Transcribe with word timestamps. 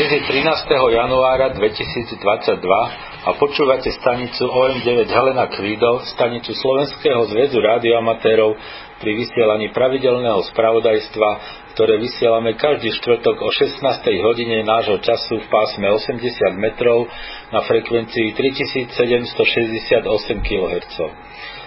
Dnes 0.00 0.12
je 0.12 0.20
13. 0.20 0.64
januára 0.96 1.48
2022 1.48 3.09
a 3.20 3.36
počúvate 3.36 3.92
stanicu 3.92 4.48
OM9 4.48 5.04
Helena 5.04 5.44
Kvído, 5.52 6.00
stanicu 6.16 6.56
Slovenského 6.56 7.20
zväzu 7.28 7.60
rádioamatérov 7.60 8.56
pri 8.96 9.12
vysielaní 9.12 9.68
pravidelného 9.76 10.40
spravodajstva, 10.48 11.30
ktoré 11.76 12.00
vysielame 12.00 12.56
každý 12.56 12.88
štvrtok 12.96 13.44
o 13.44 13.52
16. 13.52 13.84
hodine 14.24 14.64
nášho 14.64 15.04
času 15.04 15.36
v 15.36 15.46
pásme 15.52 15.92
80 15.92 16.56
metrov 16.56 17.12
na 17.52 17.60
frekvencii 17.68 18.32
3768 18.32 20.00
kHz. 20.40 20.96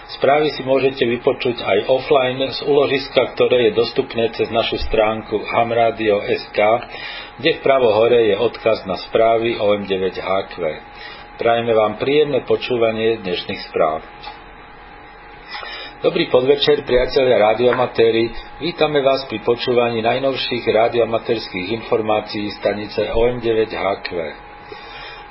Správy 0.04 0.58
si 0.58 0.62
môžete 0.66 1.05
vypočuť 1.05 1.62
aj 1.62 1.77
offline 1.85 2.49
z 2.49 2.59
uložiska, 2.66 3.34
ktoré 3.38 3.70
je 3.70 3.77
dostupné 3.77 4.34
cez 4.34 4.49
našu 4.49 4.81
stránku 4.81 5.38
hamradio.sk 5.38 6.59
kde 7.34 7.58
vpravo 7.62 7.90
hore 7.90 8.30
je 8.30 8.35
odkaz 8.38 8.85
na 8.85 8.94
správy 9.09 9.58
OM9HQ. 9.58 10.54
Prajeme 11.34 11.73
vám 11.73 11.98
príjemné 11.98 12.46
počúvanie 12.46 13.18
dnešných 13.26 13.62
správ. 13.73 14.05
Dobrý 16.06 16.30
podvečer, 16.30 16.86
priatelia 16.86 17.42
rádioamatéri. 17.42 18.30
Vítame 18.62 19.02
vás 19.02 19.26
pri 19.26 19.42
počúvaní 19.42 20.06
najnovších 20.06 20.62
rádioamatérských 20.62 21.73
informácií 21.82 22.54
stanice 22.62 23.09
OM9HQ. 23.09 24.09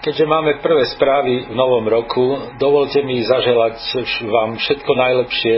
Keďže 0.03 0.27
máme 0.27 0.59
prvé 0.59 0.91
správy 0.91 1.47
v 1.47 1.55
novom 1.55 1.87
roku, 1.87 2.51
dovolte 2.59 2.99
mi 3.07 3.23
zaželať 3.23 3.79
vám 4.27 4.59
všetko 4.59 4.93
najlepšie 4.99 5.55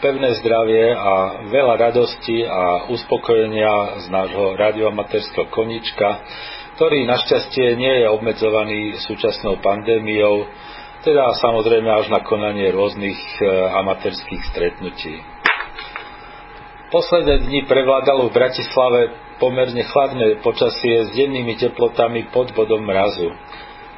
pevné 0.00 0.32
zdravie 0.40 0.96
a 0.96 1.44
veľa 1.52 1.92
radosti 1.92 2.40
a 2.40 2.88
uspokojenia 2.88 4.00
z 4.00 4.06
nášho 4.08 4.56
radioamatérskeho 4.56 5.52
konička, 5.52 6.24
ktorý 6.74 7.06
našťastie 7.06 7.78
nie 7.78 8.02
je 8.02 8.06
obmedzovaný 8.10 8.98
súčasnou 9.06 9.62
pandémiou, 9.62 10.50
teda 11.06 11.36
samozrejme 11.38 11.86
až 11.86 12.10
na 12.10 12.26
konanie 12.26 12.74
rôznych 12.74 13.14
e, 13.38 13.44
amatérských 13.78 14.42
stretnutí. 14.50 15.22
Posledné 16.90 17.46
dni 17.46 17.66
prevládalo 17.70 18.30
v 18.30 18.36
Bratislave 18.38 19.00
pomerne 19.38 19.82
chladné 19.86 20.42
počasie 20.42 21.06
s 21.06 21.14
dennými 21.14 21.58
teplotami 21.58 22.30
pod 22.30 22.54
bodom 22.54 22.82
mrazu. 22.86 23.34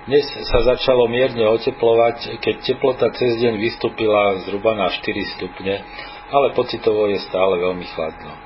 Dnes 0.06 0.24
sa 0.48 0.62
začalo 0.62 1.10
mierne 1.10 1.44
oteplovať, 1.50 2.38
keď 2.38 2.54
teplota 2.62 3.10
cez 3.16 3.42
deň 3.42 3.58
vystúpila 3.58 4.38
zhruba 4.46 4.78
na 4.78 4.92
4 4.92 5.02
stupne, 5.34 5.82
ale 6.30 6.54
pocitovo 6.54 7.10
je 7.10 7.18
stále 7.26 7.58
veľmi 7.58 7.86
chladno. 7.90 8.45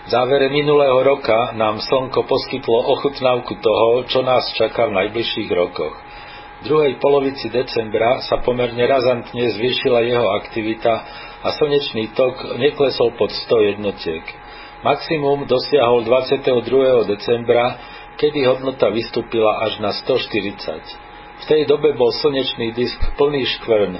V 0.00 0.08
závere 0.08 0.48
minulého 0.48 0.96
roka 1.04 1.52
nám 1.52 1.84
slnko 1.84 2.24
poskytlo 2.24 2.78
ochutnávku 2.96 3.60
toho, 3.60 4.08
čo 4.08 4.24
nás 4.24 4.48
čaká 4.56 4.88
v 4.88 4.96
najbližších 4.96 5.50
rokoch. 5.52 5.92
V 6.60 6.68
druhej 6.68 6.96
polovici 7.00 7.48
decembra 7.52 8.20
sa 8.24 8.40
pomerne 8.40 8.80
razantne 8.84 9.48
zvýšila 9.52 10.00
jeho 10.04 10.28
aktivita 10.40 10.92
a 11.40 11.48
slnečný 11.56 12.12
tok 12.12 12.60
neklesol 12.60 13.16
pod 13.16 13.32
100 13.32 13.76
jednotiek. 13.76 14.24
Maximum 14.80 15.44
dosiahol 15.44 16.08
22. 16.08 17.04
decembra, 17.04 17.76
kedy 18.16 18.48
hodnota 18.48 18.88
vystúpila 18.88 19.64
až 19.68 19.80
na 19.84 19.92
140. 19.92 20.80
V 21.40 21.44
tej 21.48 21.64
dobe 21.68 21.96
bol 21.96 22.12
slnečný 22.12 22.72
disk 22.76 23.00
plný 23.16 23.44
škvrn. 23.56 23.96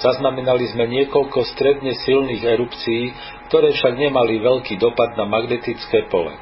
Zaznamenali 0.00 0.68
sme 0.72 0.88
niekoľko 0.88 1.44
stredne 1.52 1.96
silných 1.96 2.44
erupcií, 2.44 3.12
ktoré 3.52 3.76
však 3.76 4.00
nemali 4.00 4.40
veľký 4.40 4.80
dopad 4.80 5.12
na 5.12 5.28
magnetické 5.28 6.08
pole. 6.08 6.32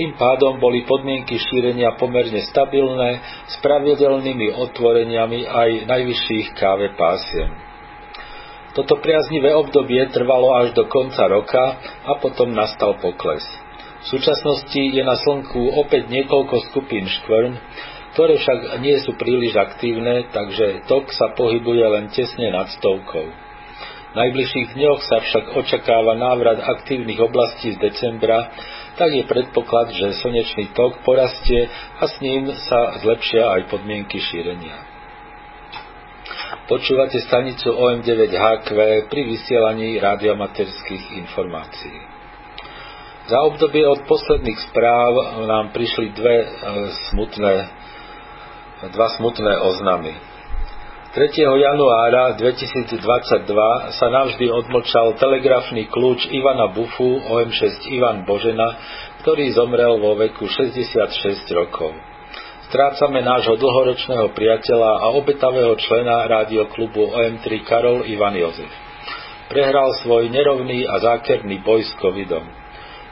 Tým 0.00 0.16
pádom 0.16 0.56
boli 0.56 0.80
podmienky 0.88 1.36
šírenia 1.36 2.00
pomerne 2.00 2.40
stabilné 2.48 3.20
s 3.52 3.60
pravidelnými 3.60 4.56
otvoreniami 4.56 5.44
aj 5.44 5.70
najvyšších 5.84 6.56
káve 6.56 6.96
pásiem. 6.96 7.52
Toto 8.72 8.96
priaznivé 8.96 9.52
obdobie 9.52 10.00
trvalo 10.08 10.56
až 10.56 10.72
do 10.72 10.88
konca 10.88 11.28
roka 11.28 11.64
a 12.08 12.16
potom 12.16 12.56
nastal 12.56 12.96
pokles. 12.96 13.44
V 14.08 14.16
súčasnosti 14.16 14.80
je 14.80 15.02
na 15.04 15.20
Slnku 15.20 15.76
opäť 15.84 16.08
niekoľko 16.08 16.72
skupín 16.72 17.04
škvrn, 17.12 17.52
ktoré 18.16 18.40
však 18.40 18.80
nie 18.80 18.96
sú 19.04 19.20
príliš 19.20 19.52
aktívne, 19.52 20.32
takže 20.32 20.88
tok 20.88 21.12
sa 21.12 21.28
pohybuje 21.36 21.84
len 21.92 22.08
tesne 22.08 22.48
nad 22.48 22.72
stovkou. 22.72 23.47
Najbližších 24.18 24.74
dňoch 24.74 25.00
sa 25.06 25.22
však 25.22 25.44
očakáva 25.54 26.18
návrat 26.18 26.58
aktívnych 26.58 27.22
oblastí 27.22 27.70
z 27.70 27.78
decembra, 27.78 28.50
tak 28.98 29.14
je 29.14 29.22
predpoklad, 29.22 29.94
že 29.94 30.18
slnečný 30.18 30.74
tok 30.74 31.06
porastie 31.06 31.70
a 31.70 32.04
s 32.10 32.18
ním 32.18 32.50
sa 32.50 32.98
zlepšia 32.98 33.46
aj 33.46 33.70
podmienky 33.70 34.18
šírenia. 34.18 34.74
Počúvate 36.66 37.22
stanicu 37.30 37.70
OM9HQ 37.70 38.68
pri 39.06 39.20
vysielaní 39.22 40.02
radiomaterských 40.02 41.14
informácií. 41.22 41.98
Za 43.30 43.38
obdobie 43.46 43.86
od 43.86 44.02
posledných 44.02 44.58
správ 44.66 45.12
nám 45.46 45.70
prišli 45.70 46.10
dve 46.10 46.36
e, 46.42 46.46
smutné, 47.12 47.54
dva 48.90 49.08
smutné 49.14 49.52
oznamy. 49.62 50.12
3. 51.18 51.34
januára 51.34 52.38
2022 52.38 53.02
sa 53.90 54.06
navždy 54.06 54.54
odmlčal 54.54 55.18
telegrafný 55.18 55.90
kľúč 55.90 56.30
Ivana 56.30 56.70
Bufu 56.70 57.18
OM6 57.18 57.90
Ivan 57.90 58.22
Božena, 58.22 58.78
ktorý 59.26 59.50
zomrel 59.50 59.98
vo 59.98 60.14
veku 60.14 60.46
66 60.46 61.42
rokov. 61.58 61.90
Strácame 62.70 63.18
nášho 63.26 63.58
dlhoročného 63.58 64.30
priateľa 64.30 64.92
a 65.02 65.06
obetavého 65.18 65.74
člena 65.82 66.22
rádioklubu 66.30 67.10
OM3 67.10 67.66
Karol 67.66 68.06
Ivan 68.06 68.38
Jozef. 68.38 68.70
Prehral 69.50 69.98
svoj 70.06 70.30
nerovný 70.30 70.86
a 70.86 71.02
zákerný 71.02 71.58
boj 71.66 71.82
s 71.82 71.98
covidom 71.98 72.46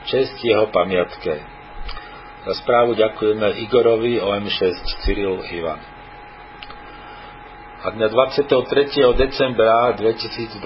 čest 0.06 0.38
jeho 0.47 0.71
pamiatke. 0.71 1.43
Za 2.47 2.55
správu 2.62 2.94
ďakujeme 2.94 3.67
Igorovi 3.67 4.23
OM6 4.23 5.03
Cyril 5.03 5.43
Ivan. 5.50 5.96
A 7.87 7.95
dňa 7.95 8.11
23. 8.11 8.51
decembra 9.15 9.95
2021 9.95 10.59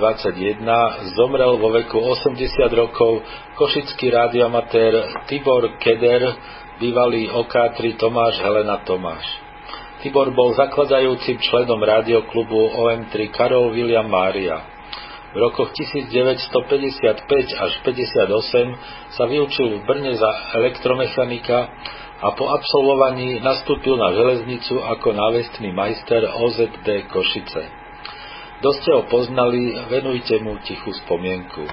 zomrel 1.12 1.52
vo 1.60 1.68
veku 1.68 2.00
80 2.00 2.32
rokov 2.72 3.20
košický 3.60 4.08
radioamatér 4.08 5.20
Tibor 5.28 5.68
Keder, 5.76 6.32
bývalý 6.80 7.28
OK3 7.28 8.00
Tomáš 8.00 8.40
Helena 8.40 8.80
Tomáš. 8.88 9.20
Tibor 10.00 10.32
bol 10.32 10.56
zakladajúcim 10.56 11.36
členom 11.44 11.84
rádioklubu 11.84 12.88
OM3 12.88 13.28
Karol 13.36 13.76
William 13.76 14.08
Mária. 14.08 14.56
V 15.36 15.44
rokoch 15.44 15.76
1955 15.76 17.28
až 17.52 17.72
58 17.84 19.12
sa 19.12 19.28
vyučil 19.28 19.76
v 19.76 19.80
Brne 19.84 20.16
za 20.16 20.56
elektromechanika 20.56 21.68
a 22.20 22.36
po 22.36 22.52
absolvovaní 22.52 23.40
nastúpil 23.40 23.96
na 23.96 24.12
železnicu 24.12 24.76
ako 24.76 25.16
návestný 25.16 25.72
majster 25.72 26.28
OZD 26.28 27.08
Košice. 27.08 27.62
Kto 28.60 28.68
ste 28.76 28.90
ho 28.92 29.08
poznali, 29.08 29.72
venujte 29.88 30.36
mu 30.44 30.60
tichú 30.60 30.92
spomienku. 30.92 31.64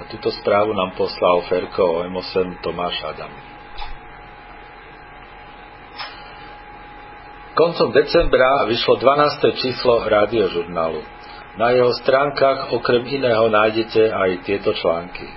A 0.00 0.08
túto 0.08 0.32
správu 0.40 0.72
nám 0.72 0.96
poslal 0.96 1.44
Ferko 1.52 2.00
M8 2.08 2.64
Tomáš 2.64 2.96
Adam. 3.04 3.28
Koncom 7.52 7.92
decembra 7.92 8.64
vyšlo 8.64 8.96
12. 8.96 9.60
číslo 9.60 10.08
rádiožurnálu. 10.08 11.04
Na 11.60 11.76
jeho 11.76 11.92
stránkach 12.00 12.72
okrem 12.72 13.04
iného 13.04 13.52
nájdete 13.52 14.08
aj 14.08 14.30
tieto 14.48 14.72
články. 14.72 15.28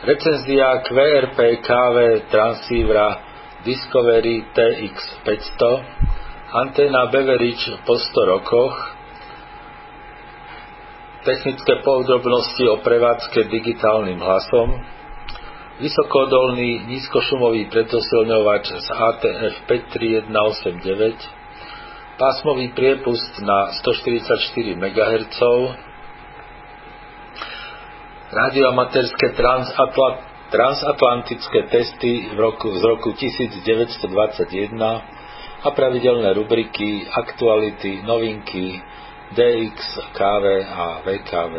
Recenzia 0.00 0.80
QRP 0.80 1.60
KV 1.60 1.96
transívra 2.32 3.33
Discovery 3.64 4.44
TX 4.52 5.24
500, 5.24 6.52
anténa 6.52 7.08
Beveridge 7.08 7.80
po 7.88 7.96
100 7.96 8.28
rokoch, 8.28 8.76
technické 11.24 11.80
podrobnosti 11.80 12.60
o 12.68 12.84
prevádzke 12.84 13.48
digitálnym 13.48 14.20
hlasom, 14.20 14.68
vysokodolný 15.80 16.84
nízkošumový 16.92 17.72
predosilňovač 17.72 18.68
z 18.68 18.88
ATF 18.92 19.56
53189, 19.64 22.20
pásmový 22.20 22.68
priepust 22.76 23.40
na 23.40 23.72
144 23.80 24.76
MHz, 24.76 25.40
radioamatérske 28.28 29.32
transatlantické 29.40 30.33
testy 31.70 32.28
v 32.30 32.38
roku, 32.38 32.78
z 32.78 32.82
roku 32.86 33.12
1921 33.12 34.78
a 35.64 35.70
pravidelné 35.72 36.32
rubriky 36.36 37.08
aktuality, 37.10 38.02
novinky, 38.06 38.82
DX, 39.34 39.98
KV 40.14 40.44
a 40.62 41.02
VKV. 41.02 41.54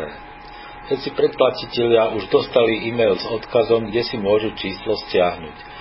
Všetci 0.86 1.18
predplatitelia 1.18 2.14
už 2.14 2.30
dostali 2.30 2.86
e-mail 2.86 3.18
s 3.18 3.26
odkazom, 3.26 3.90
kde 3.90 4.06
si 4.06 4.14
môžu 4.22 4.54
číslo 4.54 4.94
stiahnuť. 5.10 5.74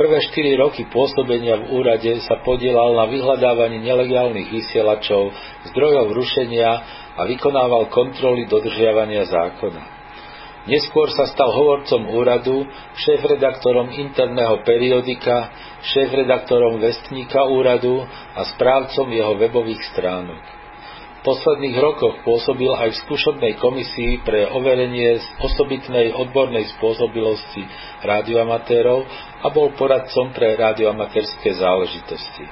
Prvé 0.00 0.24
4 0.24 0.56
roky 0.56 0.88
pôsobenia 0.88 1.60
v 1.60 1.68
úrade 1.68 2.16
sa 2.24 2.40
podielal 2.40 2.96
na 2.96 3.12
vyhľadávaní 3.12 3.84
nelegálnych 3.84 4.48
vysielačov, 4.48 5.36
zdrojov 5.68 6.16
rušenia 6.16 6.70
a 7.12 7.28
vykonával 7.28 7.92
kontroly 7.92 8.48
dodržiavania 8.48 9.28
zákona. 9.28 9.82
Neskôr 10.64 11.12
sa 11.12 11.28
stal 11.28 11.52
hovorcom 11.52 12.08
úradu, 12.08 12.64
šéf-redaktorom 13.04 13.92
interného 14.00 14.64
periodika, 14.64 15.52
šéf-redaktorom 15.92 16.80
vestníka 16.80 17.44
úradu 17.52 18.00
a 18.32 18.48
správcom 18.56 19.12
jeho 19.12 19.36
webových 19.36 19.92
stránok. 19.92 20.64
Posledných 21.26 21.74
rokoch 21.82 22.22
pôsobil 22.22 22.70
aj 22.70 22.94
v 22.94 23.00
skúšobnej 23.02 23.58
komisii 23.58 24.22
pre 24.22 24.46
overenie 24.46 25.18
osobitnej 25.42 26.14
odbornej 26.14 26.70
spôsobilosti 26.78 27.66
radioamatérov 28.06 29.02
a 29.42 29.50
bol 29.50 29.74
poradcom 29.74 30.30
pre 30.30 30.54
radioamatérske 30.54 31.50
záležitosti. 31.50 32.46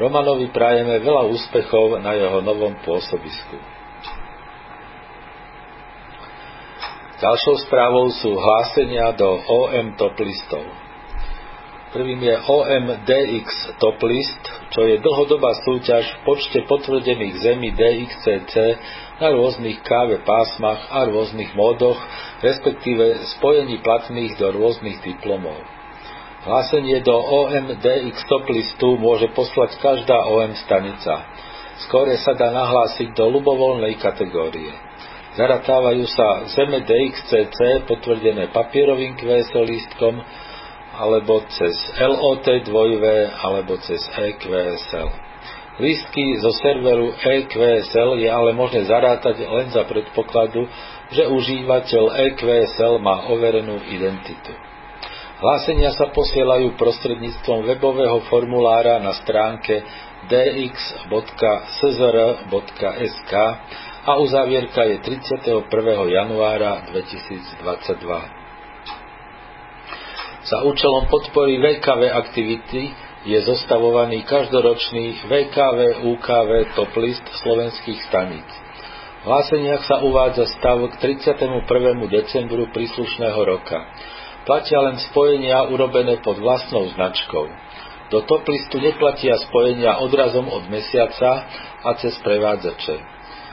Romanovi 0.00 0.48
prajeme 0.48 1.04
veľa 1.04 1.28
úspechov 1.36 2.00
na 2.00 2.16
jeho 2.16 2.40
novom 2.40 2.72
pôsobisku. 2.80 3.60
Ďalšou 7.20 7.56
správou 7.68 8.08
sú 8.08 8.32
hlásenia 8.34 9.12
do 9.20 9.36
OM 9.36 10.00
top 10.00 10.16
listov. 10.24 10.64
Prvým 11.92 12.24
je 12.24 12.36
OMDX 12.40 13.76
top 13.76 14.00
list, 14.08 14.40
čo 14.72 14.88
je 14.88 14.96
dlhodobá 14.96 15.60
súťaž 15.60 16.08
v 16.08 16.18
počte 16.24 16.64
potvrdených 16.64 17.44
zemí 17.44 17.68
DXCC 17.68 18.54
na 19.20 19.28
rôznych 19.28 19.84
káve 19.84 20.24
pásmach 20.24 20.88
a 20.88 21.04
rôznych 21.04 21.52
módoch, 21.52 22.00
respektíve 22.40 23.28
spojení 23.36 23.84
platných 23.84 24.40
do 24.40 24.56
rôznych 24.56 25.04
diplomov. 25.04 25.60
Hlásenie 26.48 27.04
do 27.04 27.12
OMDX 27.12 28.24
top 28.24 28.48
listu 28.48 28.96
môže 28.96 29.28
poslať 29.36 29.76
každá 29.76 30.16
OM 30.32 30.56
stanica. 30.64 31.28
Skore 31.84 32.16
sa 32.24 32.32
dá 32.32 32.56
nahlásiť 32.56 33.12
do 33.12 33.36
ľubovoľnej 33.36 34.00
kategórie. 34.00 34.72
Zaratávajú 35.36 36.08
sa 36.08 36.48
zeme 36.56 36.88
DXCC 36.88 37.84
potvrdené 37.84 38.48
papierovým 38.48 39.12
QSL 39.20 39.68
lístkom 39.68 40.24
alebo 41.02 41.42
cez 41.50 41.74
LOT 41.98 42.46
2 42.46 42.70
alebo 43.42 43.74
cez 43.82 43.98
EQSL. 44.06 45.10
Lístky 45.82 46.38
zo 46.38 46.54
serveru 46.62 47.10
EQSL 47.18 48.22
je 48.22 48.30
ale 48.30 48.54
možné 48.54 48.86
zarátať 48.86 49.42
len 49.42 49.66
za 49.74 49.82
predpokladu, 49.82 50.68
že 51.10 51.26
užívateľ 51.26 52.04
EQSL 52.30 53.02
má 53.02 53.26
overenú 53.34 53.82
identitu. 53.90 54.54
Hlásenia 55.42 55.90
sa 55.90 56.06
posielajú 56.14 56.78
prostredníctvom 56.78 57.66
webového 57.66 58.22
formulára 58.30 59.02
na 59.02 59.10
stránke 59.18 59.82
dx.szr.sk 60.30 61.24
a 64.06 64.12
uzávierka 64.22 64.86
je 64.86 65.02
31. 65.02 65.66
januára 66.06 66.86
2022. 66.94 68.41
Za 70.42 70.66
účelom 70.66 71.06
podpory 71.06 71.62
VKV 71.62 72.10
aktivity 72.18 72.90
je 73.22 73.38
zostavovaný 73.46 74.26
každoročný 74.26 75.30
VKV 75.30 76.02
UKV 76.02 76.50
top 76.74 76.90
list 76.98 77.22
slovenských 77.46 78.02
staníc. 78.10 78.48
V 79.22 79.30
hláseniach 79.30 79.86
sa 79.86 80.02
uvádza 80.02 80.50
stav 80.58 80.82
k 80.90 80.98
31. 80.98 81.62
decembru 82.10 82.66
príslušného 82.74 83.38
roka. 83.38 83.86
Platia 84.42 84.82
len 84.82 84.98
spojenia 84.98 85.70
urobené 85.70 86.18
pod 86.18 86.42
vlastnou 86.42 86.90
značkou. 86.90 87.46
Do 88.10 88.26
top 88.26 88.42
listu 88.50 88.82
neplatia 88.82 89.38
spojenia 89.46 90.02
odrazom 90.02 90.50
od 90.50 90.66
mesiaca 90.66 91.46
a 91.86 91.90
cez 92.02 92.18
prevádzače. 92.18 93.11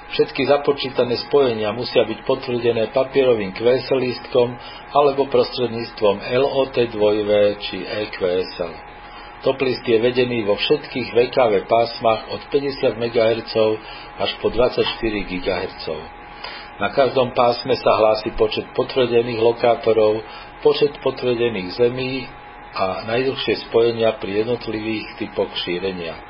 Všetky 0.10 0.42
započítané 0.50 1.22
spojenia 1.30 1.70
musia 1.70 2.02
byť 2.02 2.26
potvrdené 2.26 2.90
papierovým 2.90 3.54
QSL 3.54 4.02
lístkom 4.02 4.58
alebo 4.90 5.30
prostredníctvom 5.30 6.16
LOT 6.34 6.76
2V 6.76 7.32
či 7.62 7.78
EQSL. 7.86 8.74
Top 9.46 9.62
list 9.62 9.86
je 9.86 10.02
vedený 10.02 10.44
vo 10.50 10.58
všetkých 10.58 11.16
VKV 11.16 11.64
pásmach 11.70 12.28
od 12.34 12.42
50 12.52 13.00
MHz 13.00 13.54
až 14.20 14.32
po 14.44 14.52
24 14.52 14.84
GHz. 15.30 15.86
Na 16.80 16.90
každom 16.90 17.32
pásme 17.38 17.78
sa 17.78 17.92
hlási 17.96 18.34
počet 18.34 18.66
potvrdených 18.74 19.40
lokátorov, 19.40 20.26
počet 20.66 20.96
potvrdených 21.06 21.76
zemí 21.78 22.26
a 22.74 23.06
najdlhšie 23.08 23.70
spojenia 23.70 24.18
pri 24.18 24.44
jednotlivých 24.44 25.22
typoch 25.22 25.54
šírenia. 25.64 26.29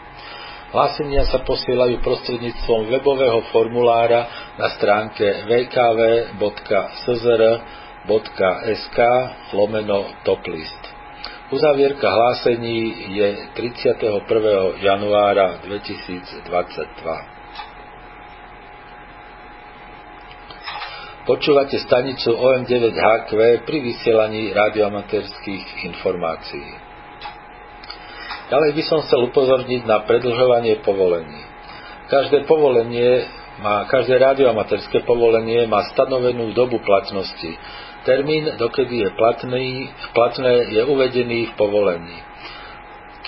Hlásenia 0.69 1.25
sa 1.25 1.41
posielajú 1.41 1.97
prostredníctvom 2.05 2.93
webového 2.93 3.41
formulára 3.49 4.53
na 4.53 4.69
stránke 4.77 5.25
www.szr.sk 5.49 6.37
lomeno 9.57 10.13
toplist. 10.21 10.81
Uzavierka 11.49 12.05
hlásení 12.05 12.93
je 13.17 13.49
31. 13.57 14.77
januára 14.85 15.57
2022. 15.65 16.45
Počúvate 21.25 21.81
stanicu 21.81 22.29
OM9HQ 22.29 23.65
pri 23.65 23.77
vysielaní 23.81 24.53
radioamatérských 24.53 25.89
informácií. 25.89 26.88
Ďalej 28.49 28.71
by 28.73 28.83
som 28.89 28.99
chcel 29.05 29.29
upozorniť 29.29 29.85
na 29.85 30.01
predlžovanie 30.09 30.81
povolení. 30.81 31.45
Každé 32.09 32.49
povolenie 32.49 33.29
má, 33.61 33.85
každé 33.85 34.17
radioamatérske 34.17 35.05
povolenie 35.05 35.69
má 35.69 35.85
stanovenú 35.93 36.49
dobu 36.57 36.81
platnosti. 36.81 37.53
Termín, 38.09 38.49
dokedy 38.57 39.05
je 39.05 39.09
platný, 39.13 39.93
platné, 40.17 40.73
je 40.73 40.81
uvedený 40.81 41.53
v 41.53 41.53
povolení. 41.53 42.17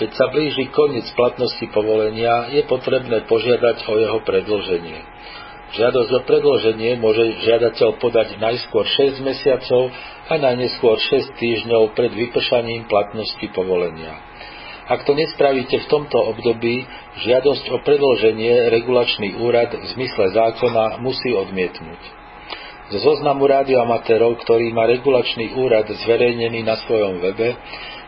Keď 0.02 0.10
sa 0.18 0.26
blíži 0.34 0.72
koniec 0.74 1.06
platnosti 1.14 1.62
povolenia, 1.70 2.50
je 2.50 2.66
potrebné 2.66 3.22
požiadať 3.28 3.86
o 3.86 3.94
jeho 4.02 4.18
predlženie. 4.26 5.00
Žiadosť 5.72 6.10
o 6.18 6.20
predloženie 6.26 6.98
môže 6.98 7.22
žiadateľ 7.46 8.02
podať 8.02 8.42
najskôr 8.42 8.82
6 8.84 9.22
mesiacov 9.22 9.94
a 10.26 10.34
najneskôr 10.34 10.98
6 10.98 11.38
týždňov 11.38 11.94
pred 11.94 12.10
vypršaním 12.10 12.90
platnosti 12.90 13.46
povolenia. 13.54 14.31
Ak 14.82 15.06
to 15.06 15.14
nespravíte 15.14 15.78
v 15.78 15.90
tomto 15.90 16.18
období, 16.18 16.82
žiadosť 17.22 17.64
o 17.70 17.78
predloženie 17.86 18.70
regulačný 18.74 19.38
úrad 19.38 19.70
v 19.70 19.84
zmysle 19.94 20.34
zákona 20.34 20.98
musí 20.98 21.30
odmietnúť. 21.30 22.02
Zo 22.92 22.98
zoznamu 22.98 23.46
rádioamatérov, 23.48 24.42
ktorý 24.42 24.74
má 24.74 24.84
regulačný 24.84 25.54
úrad 25.54 25.86
zverejnený 25.88 26.66
na 26.66 26.76
svojom 26.82 27.22
webe, 27.22 27.56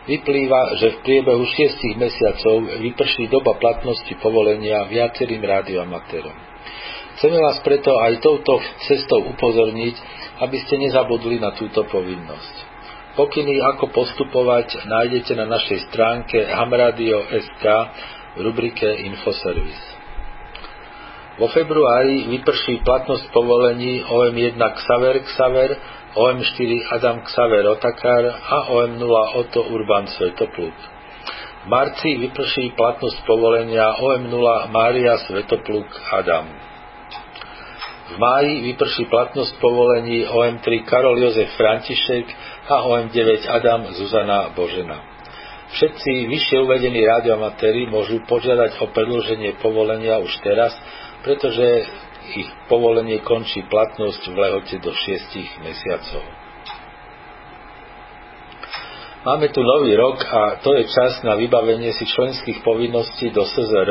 vyplýva, 0.04 0.76
že 0.76 0.98
v 0.98 1.02
priebehu 1.06 1.40
6 1.40 1.94
mesiacov 1.96 2.68
vyprší 2.82 3.30
doba 3.32 3.56
platnosti 3.56 4.12
povolenia 4.20 4.84
viacerým 4.90 5.40
rádioamatérom. 5.40 6.36
Chceme 7.14 7.38
vás 7.38 7.62
preto 7.62 7.94
aj 8.02 8.18
touto 8.18 8.58
cestou 8.90 9.22
upozorniť, 9.30 9.96
aby 10.42 10.56
ste 10.66 10.82
nezabudli 10.82 11.38
na 11.38 11.54
túto 11.54 11.86
povinnosť. 11.86 12.73
Pokyny, 13.14 13.62
ako 13.62 13.94
postupovať, 13.94 14.90
nájdete 14.90 15.38
na 15.38 15.46
našej 15.46 15.86
stránke 15.86 16.50
hamradio.sk 16.50 17.64
v 18.34 18.38
rubrike 18.42 18.90
Infoservice. 19.06 19.86
Vo 21.38 21.46
februári 21.46 22.26
vyprší 22.26 22.82
platnosť 22.82 23.30
povolení 23.30 24.02
OM1 24.02 24.58
Xaver 24.58 25.22
Xaver, 25.30 25.70
OM4 26.10 26.70
Adam 26.90 27.22
Xaver 27.22 27.62
Otakar 27.70 28.34
a 28.34 28.74
OM0 28.74 29.14
Oto 29.46 29.62
Urban 29.62 30.10
Svetopluk. 30.10 30.74
V 31.62 31.66
marci 31.70 32.18
vyprší 32.18 32.74
platnosť 32.74 33.22
povolenia 33.30 33.94
OM0 33.94 34.74
Mária 34.74 35.22
Svetopluk 35.22 35.86
Adam. 36.10 36.73
V 38.04 38.16
máji 38.20 38.60
vyprší 38.68 39.08
platnosť 39.08 39.56
povolení 39.64 40.28
OM3 40.28 40.84
Karol 40.84 41.24
Jozef 41.24 41.56
František 41.56 42.26
a 42.68 42.84
OM9 42.84 43.48
Adam 43.48 43.88
Zuzana 43.96 44.52
Božena. 44.52 45.00
Všetci 45.72 46.28
vyššie 46.28 46.58
uvedení 46.68 47.00
radioamatéri 47.00 47.88
môžu 47.88 48.20
požiadať 48.28 48.76
o 48.84 48.92
predĺženie 48.92 49.56
povolenia 49.58 50.20
už 50.20 50.30
teraz, 50.44 50.76
pretože 51.24 51.88
ich 52.36 52.48
povolenie 52.68 53.24
končí 53.24 53.64
platnosť 53.66 54.22
v 54.28 54.36
lehote 54.36 54.76
do 54.84 54.92
6 54.92 55.64
mesiacov. 55.64 56.22
Máme 59.24 59.48
tu 59.48 59.64
nový 59.64 59.96
rok 59.96 60.20
a 60.20 60.60
to 60.60 60.76
je 60.76 60.84
čas 60.84 61.24
na 61.24 61.32
vybavenie 61.40 61.96
si 61.96 62.04
členských 62.04 62.60
povinností 62.60 63.32
do 63.32 63.48
SZR 63.48 63.90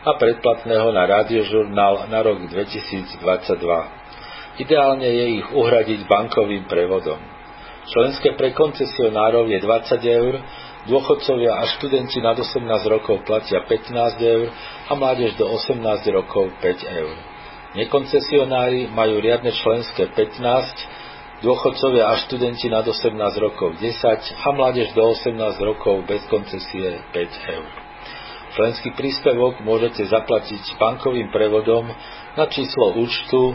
a 0.00 0.10
predplatného 0.16 0.88
na 0.96 1.04
rádiožurnál 1.04 2.08
na 2.08 2.20
rok 2.24 2.48
2022. 2.48 3.20
Ideálne 4.60 5.08
je 5.08 5.24
ich 5.40 5.46
uhradiť 5.52 6.08
bankovým 6.08 6.64
prevodom. 6.64 7.20
Členské 7.88 8.36
pre 8.36 8.52
koncesionárov 8.52 9.48
je 9.48 9.58
20 9.60 10.00
eur, 10.04 10.34
dôchodcovia 10.88 11.52
a 11.60 11.64
študenti 11.76 12.20
nad 12.24 12.36
18 12.36 12.64
rokov 12.88 13.24
platia 13.28 13.60
15 13.64 14.20
eur 14.20 14.48
a 14.88 14.92
mládež 14.96 15.36
do 15.36 15.48
18 15.48 15.80
rokov 16.12 16.52
5 16.60 17.00
eur. 17.00 17.16
Nekoncesionári 17.76 18.90
majú 18.90 19.20
riadne 19.20 19.52
členské 19.52 20.08
15 20.12 21.44
dôchodcovia 21.44 22.04
a 22.08 22.20
študenti 22.28 22.68
nad 22.68 22.84
18 22.84 23.16
rokov 23.40 23.80
10 23.80 24.44
a 24.44 24.48
mládež 24.52 24.92
do 24.92 25.02
18 25.08 25.36
rokov 25.60 26.04
bez 26.04 26.20
koncesie 26.28 27.00
5 27.12 27.54
eur. 27.56 27.79
Členský 28.50 28.90
príspevok 28.98 29.62
môžete 29.62 30.10
zaplatiť 30.10 30.74
bankovým 30.74 31.30
prevodom 31.30 31.86
na 32.34 32.50
číslo 32.50 32.98
účtu 32.98 33.54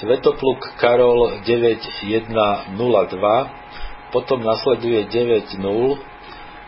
Svetopluk 0.00 0.72
Karol 0.80 1.44
9102, 1.44 2.72
potom 4.08 4.40
nasleduje 4.40 5.04
90 5.04 5.60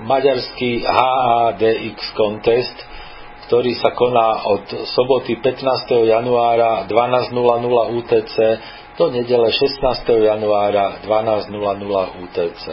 maďarský 0.00 0.80
HADX 0.80 2.16
contest, 2.16 2.76
ktorý 3.46 3.76
sa 3.76 3.92
koná 3.92 4.48
od 4.48 4.64
soboty 4.88 5.36
15. 5.36 6.08
januára 6.08 6.88
12.00 6.88 7.36
UTC 8.00 8.36
do 9.02 9.10
nedele 9.10 9.50
16. 9.50 9.82
januára 10.06 11.02
12.00 11.02 12.22
UTC. 12.22 12.64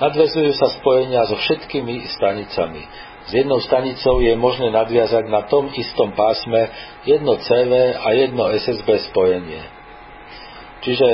Nadvezujú 0.00 0.52
sa 0.56 0.72
spojenia 0.80 1.28
so 1.28 1.36
všetkými 1.36 2.08
stanicami. 2.08 2.88
S 3.28 3.30
jednou 3.36 3.60
stanicou 3.60 4.24
je 4.24 4.32
možné 4.32 4.72
nadviazať 4.72 5.28
na 5.28 5.44
tom 5.44 5.68
istom 5.76 6.16
pásme 6.16 6.72
jedno 7.04 7.36
CV 7.36 8.00
a 8.00 8.08
jedno 8.16 8.48
SSB 8.48 9.12
spojenie. 9.12 9.60
Čiže 10.80 11.08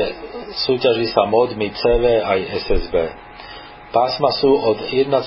súťaží 0.71 1.11
sa 1.11 1.27
módmi 1.27 1.75
CV 1.75 2.23
aj 2.23 2.41
SSB. 2.69 2.95
Pásma 3.91 4.31
sú 4.39 4.51
od 4.55 4.87
1,8 4.87 5.19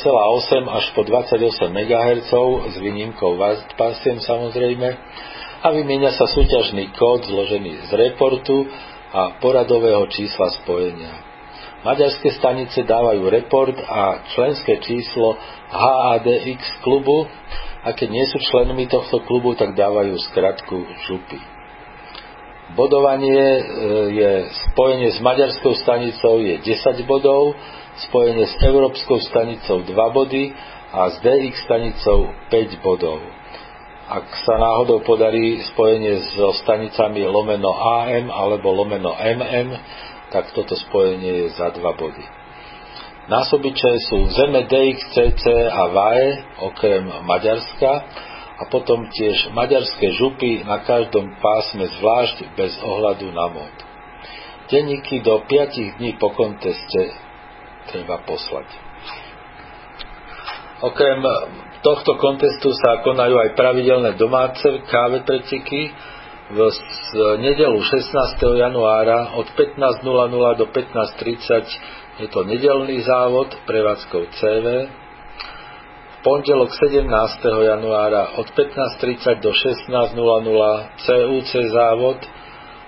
až 0.71 0.85
po 0.95 1.03
28 1.03 1.67
MHz 1.67 2.31
s 2.71 2.75
výnimkou 2.79 3.35
pásiem 3.75 4.23
samozrejme 4.23 4.87
a 5.65 5.74
vymieňa 5.74 6.13
sa 6.13 6.29
súťažný 6.29 6.93
kód 6.93 7.25
zložený 7.25 7.89
z 7.89 7.91
reportu 7.98 8.69
a 9.10 9.41
poradového 9.41 10.05
čísla 10.13 10.53
spojenia. 10.62 11.25
Maďarské 11.81 12.38
stanice 12.38 12.86
dávajú 12.86 13.25
report 13.34 13.74
a 13.81 14.29
členské 14.38 14.77
číslo 14.86 15.34
HADX 15.74 16.86
klubu 16.86 17.25
a 17.81 17.89
keď 17.98 18.07
nie 18.13 18.25
sú 18.29 18.38
členmi 18.45 18.86
tohto 18.86 19.25
klubu, 19.25 19.57
tak 19.57 19.74
dávajú 19.74 20.13
skratku 20.29 20.86
župy. 21.10 21.41
Bodovanie 22.77 23.38
e, 23.38 23.62
je 24.13 24.31
spojenie 24.69 25.13
s 25.13 25.22
maďarskou 25.22 25.77
stanicou 25.81 26.41
je 26.41 26.62
10 26.62 27.10
bodov, 27.10 27.57
spojenie 28.10 28.50
s 28.50 28.57
európskou 28.62 29.17
stanicou 29.22 29.81
2 29.86 29.93
body 29.93 30.53
a 30.93 31.10
s 31.10 31.22
DX 31.22 31.53
stanicou 31.65 32.34
5 32.53 32.86
bodov. 32.86 33.22
Ak 34.05 34.29
sa 34.45 34.62
náhodou 34.62 35.01
podarí 35.01 35.65
spojenie 35.74 36.38
so 36.38 36.53
stanicami 36.62 37.25
lomeno 37.25 37.74
AM 37.74 38.29
alebo 38.29 38.69
lomeno 38.69 39.17
MM, 39.17 39.74
tak 40.29 40.53
toto 40.53 40.77
spojenie 40.77 41.50
je 41.50 41.57
za 41.57 41.74
2 41.74 41.81
body. 41.81 42.25
Násobiče 43.25 43.91
sú 44.05 44.29
Zeme 44.29 44.69
DX, 44.69 44.97
CC 45.09 45.43
a 45.65 45.89
VAE, 45.89 46.62
okrem 46.62 47.09
Maďarska, 47.25 47.93
a 48.55 48.63
potom 48.71 49.09
tiež 49.12 49.51
maďarské 49.51 50.15
župy 50.15 50.63
na 50.63 50.79
každom 50.85 51.27
pásme 51.43 51.89
zvlášť 52.00 52.55
bez 52.55 52.71
ohľadu 52.79 53.27
na 53.33 53.51
mód. 53.51 53.75
Denníky 54.71 55.19
do 55.25 55.43
5 55.43 55.97
dní 56.00 56.15
po 56.21 56.31
konteste 56.31 57.01
treba 57.91 58.24
poslať. 58.24 58.84
Okrem 60.84 61.24
tohto 61.79 62.20
kontestu 62.20 62.74
sa 62.75 63.00
konajú 63.00 63.39
aj 63.39 63.55
pravidelné 63.55 64.20
domáce 64.20 64.67
káve 64.91 65.24
preciky 65.24 65.94
v 66.51 66.60
nedelu 67.39 67.79
16. 67.79 68.60
januára 68.60 69.34
od 69.39 69.48
15.00 69.55 70.60
do 70.60 70.65
15.30 70.70 72.22
je 72.22 72.27
to 72.32 72.44
nedelný 72.44 73.01
závod 73.01 73.55
prevádzkou 73.65 74.29
CV 74.36 74.65
pondelok 76.25 76.74
17. 76.74 77.05
januára 77.46 78.34
od 78.41 78.50
15.30 78.50 79.46
do 79.46 79.53
16.00 79.53 79.94
CUC 80.98 81.51
závod 81.70 82.17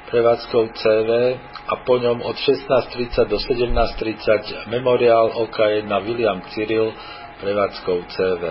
prevádzkou 0.10 0.63
CV 0.74 1.10
a 1.70 1.74
po 1.86 2.01
ňom 2.01 2.25
od 2.25 2.34
16.30 2.34 3.29
do 3.29 3.38
17.30 3.38 4.74
memoriál 4.74 5.38
OK1 5.38 5.86
William 6.01 6.41
Cyril 6.50 6.98
prevádzkou 7.39 7.98
CV. 8.12 8.44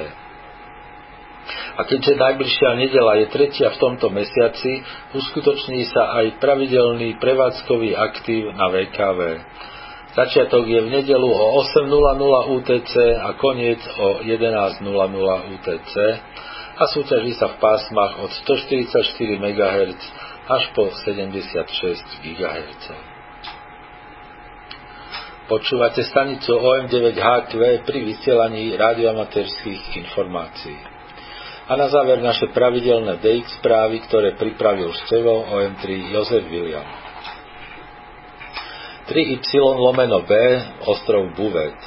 A 1.77 1.81
keďže 1.87 2.19
najbližšia 2.19 2.71
nedela 2.75 3.23
je 3.23 3.27
tretia 3.31 3.71
v 3.71 3.79
tomto 3.79 4.11
mesiaci, 4.11 4.83
uskutoční 5.15 5.87
sa 5.93 6.19
aj 6.19 6.43
pravidelný 6.43 7.21
prevádzkový 7.23 7.95
aktív 7.95 8.51
na 8.57 8.67
VKV. 8.73 9.21
Začiatok 10.17 10.65
je 10.65 10.81
v 10.81 10.89
nedelu 10.89 11.29
o 11.29 11.47
8.00 11.61 12.57
UTC 12.57 12.95
a 13.21 13.37
koniec 13.37 13.85
o 14.01 14.25
11.00 14.25 14.81
UTC 15.55 15.95
a 16.77 16.85
súťaží 16.89 17.37
sa 17.37 17.53
v 17.53 17.57
pásmach 17.61 18.25
od 18.25 18.33
144 18.49 18.97
MHz 19.37 20.01
až 20.49 20.63
po 20.73 20.89
76 21.05 22.01
GHz. 22.25 23.16
Počúvate 25.47 26.03
stanicu 26.03 26.59
OM9HQ 26.59 27.55
pri 27.87 27.99
vysielaní 28.03 28.75
radioamatérských 28.75 29.95
informácií. 29.95 30.75
A 31.71 31.79
na 31.79 31.87
záver 31.87 32.19
naše 32.19 32.51
pravidelné 32.51 33.23
DX 33.23 33.63
správy, 33.63 34.03
ktoré 34.11 34.35
pripravil 34.35 34.91
števo 35.07 35.47
OM3 35.55 35.87
Jozef 36.11 36.51
William. 36.51 36.83
3Y 39.07 39.39
lomeno 39.63 40.27
B, 40.27 40.35
ostrov 40.83 41.31
Buvet. 41.39 41.79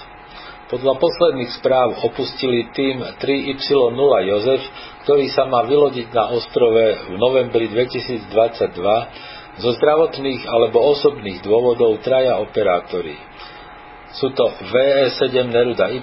Podľa 0.71 0.95
posledných 0.95 1.51
správ 1.59 1.99
opustili 1.99 2.71
tým 2.71 3.03
3Y0 3.19 3.99
Jozef, 4.23 4.63
ktorý 5.03 5.27
sa 5.35 5.43
má 5.51 5.67
vylodiť 5.67 6.07
na 6.15 6.31
ostrove 6.31 7.11
v 7.11 7.15
novembri 7.19 7.67
2022 7.67 9.59
zo 9.59 9.69
zdravotných 9.75 10.47
alebo 10.47 10.79
osobných 10.95 11.43
dôvodov 11.43 11.99
traja 11.99 12.39
operátori. 12.39 13.28
Sú 14.17 14.33
to 14.33 14.45
VE7 14.73 15.53
Neruda 15.53 15.93
Y, 15.93 16.01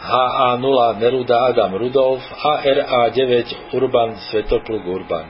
HA0 0.00 0.78
Neruda 1.00 1.36
Adam 1.52 1.72
Rudolf 1.76 2.24
a 2.28 2.60
RA9 2.60 3.24
Urban 3.72 4.16
Svetopluk 4.28 4.84
Urban. 4.84 5.28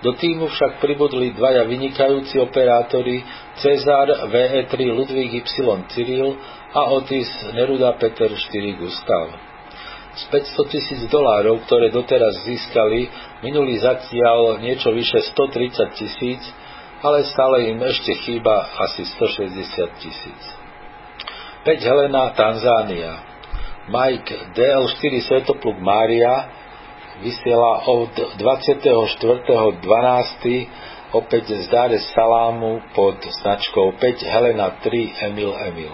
Do 0.00 0.16
týmu 0.16 0.48
však 0.48 0.80
pribudli 0.80 1.36
dvaja 1.36 1.68
vynikajúci 1.68 2.40
operátori 2.40 3.20
Cezar 3.60 4.08
VE3 4.32 4.72
Ludvík 4.96 5.44
Y 5.44 5.60
Cyril 5.92 6.40
a 6.72 6.88
Otis 6.94 7.28
Neruda 7.52 7.98
Peter 8.00 8.30
4 8.32 8.80
Gustav. 8.80 9.24
Z 10.10 10.22
500 10.26 10.74
tisíc 10.74 11.00
dolárov, 11.06 11.62
ktoré 11.70 11.92
doteraz 11.94 12.42
získali, 12.42 13.06
minuli 13.46 13.78
zatiaľ 13.78 14.58
niečo 14.58 14.90
vyše 14.90 15.22
130 15.22 15.98
tisíc, 15.98 16.42
ale 17.02 17.22
stále 17.30 17.70
im 17.70 17.78
ešte 17.78 18.14
chýba 18.26 18.74
asi 18.90 19.06
160 19.06 20.02
tisíc. 20.02 20.59
5 21.60 21.76
Helena, 21.84 22.32
Tanzánia. 22.32 23.20
Mike 23.92 24.56
DL4 24.56 25.12
Svetopluk 25.28 25.76
Mária 25.76 26.48
vysiela 27.20 27.84
od 27.84 28.16
24.12. 28.40 29.84
opäť 31.12 31.44
z 31.60 31.66
Dáre 31.68 32.00
Salámu 32.00 32.80
pod 32.96 33.20
značkou 33.44 33.92
5 33.92 34.24
Helena 34.24 34.80
3 34.80 35.28
Emil 35.28 35.52
Emil. 35.68 35.92